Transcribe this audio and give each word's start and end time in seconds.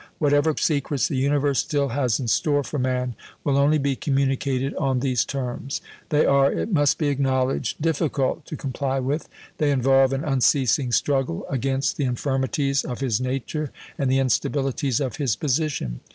Whatever 0.17 0.55
secrets 0.57 1.07
the 1.07 1.15
universe 1.15 1.59
still 1.59 1.89
has 1.89 2.19
in 2.19 2.27
store 2.27 2.63
for 2.63 2.79
man 2.79 3.13
will 3.43 3.55
only 3.55 3.77
be 3.77 3.95
communicated 3.95 4.73
on 4.77 4.99
these 4.99 5.23
terms. 5.23 5.79
They 6.09 6.25
are, 6.25 6.51
it 6.51 6.73
must 6.73 6.97
be 6.97 7.09
acknowledged, 7.09 7.79
difficult 7.79 8.43
to 8.47 8.57
comply 8.57 8.97
with. 8.99 9.29
They 9.59 9.69
involve 9.69 10.11
an 10.11 10.23
unceasing 10.23 10.91
struggle 10.91 11.45
against 11.51 11.97
the 11.97 12.05
infirmities 12.05 12.83
of 12.83 12.99
his 12.99 13.21
nature 13.21 13.71
and 13.95 14.09
the 14.09 14.17
instabilities 14.17 14.99
of 14.99 15.17
his 15.17 15.35
position. 15.35 15.99